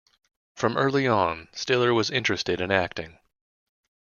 From 0.55 0.77
early 0.77 1.07
on, 1.07 1.47
Stiller 1.51 1.93
was 1.93 2.09
interested 2.09 2.59
in 2.59 2.71
acting. 2.71 3.19